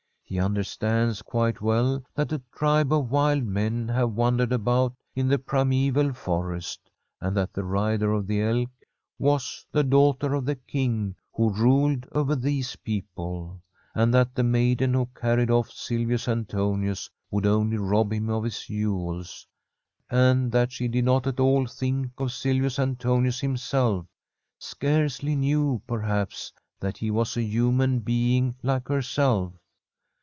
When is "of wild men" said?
2.93-3.89